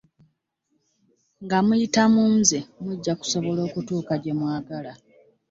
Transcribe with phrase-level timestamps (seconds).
[1.43, 4.93] Nga muyita mu nze mujja kusobola okutuuka gye mwagala.